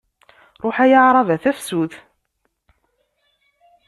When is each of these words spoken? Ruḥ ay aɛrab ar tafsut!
Ruḥ 0.63 0.77
ay 0.83 0.93
aɛrab 0.99 1.27
ar 1.33 1.39
tafsut! 1.43 1.93